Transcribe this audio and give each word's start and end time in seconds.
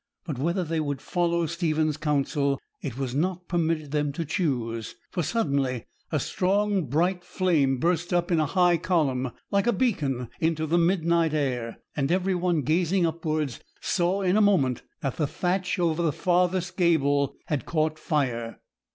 But 0.25 0.39
whether 0.39 0.63
they 0.63 0.79
would 0.79 0.99
follow 0.99 1.45
Stephen's 1.45 1.95
counsel, 1.95 2.59
it 2.81 2.97
was 2.97 3.13
not 3.13 3.47
permitted 3.47 3.91
them 3.91 4.11
to 4.13 4.25
choose; 4.25 4.95
for 5.11 5.21
suddenly 5.21 5.85
a 6.11 6.19
strong, 6.19 6.87
bright 6.87 7.23
flame 7.23 7.77
burst 7.77 8.11
up 8.11 8.31
in 8.31 8.39
a 8.39 8.47
high 8.47 8.77
column, 8.77 9.29
like 9.51 9.67
a 9.67 9.71
beacon, 9.71 10.29
into 10.39 10.65
the 10.65 10.79
midnight 10.79 11.35
air, 11.35 11.81
and 11.95 12.11
every 12.11 12.33
one 12.33 12.63
gazing 12.63 13.05
upwards 13.05 13.59
saw 13.79 14.23
in 14.23 14.35
a 14.37 14.41
moment 14.41 14.81
that 15.01 15.17
the 15.17 15.27
thatch 15.27 15.77
over 15.77 16.01
the 16.01 16.11
farthest 16.11 16.77
gable 16.77 17.35
had 17.45 17.67
caught 17.67 17.99
fire. 17.99 18.59